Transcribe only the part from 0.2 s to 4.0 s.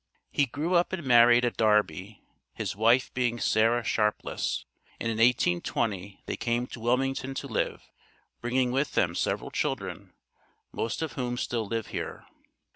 He grew up and married at Darby, his wife being Sarah